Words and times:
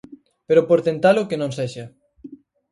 Pero 0.47 0.61
por 0.69 0.79
tentalo 0.87 1.27
que 1.29 1.39
non 1.41 1.51
sexa. 1.57 1.85